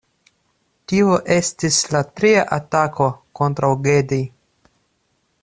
[0.91, 3.11] Tio estis la tria atako
[3.41, 4.21] kontraŭ Gedi.